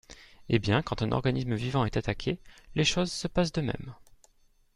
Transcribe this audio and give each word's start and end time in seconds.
Eh 0.49 0.57
bien, 0.57 0.81
quand 0.81 1.03
un 1.03 1.11
organisme 1.11 1.53
vivant 1.53 1.85
est 1.85 1.95
attaqué, 1.95 2.39
les 2.73 2.83
choses 2.85 3.11
se 3.11 3.27
passent 3.27 3.51
de 3.51 3.61
même. 3.61 3.93